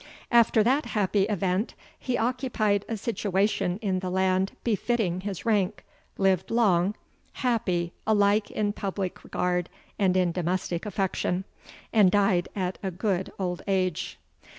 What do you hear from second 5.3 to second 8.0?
rank, lived long, happy